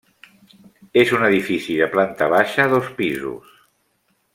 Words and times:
És 1.01 1.11
un 1.17 1.25
edifici 1.27 1.77
de 1.83 1.91
planta 1.93 2.33
baixa, 2.35 2.69
dos 2.77 2.91
pisos. 3.03 3.57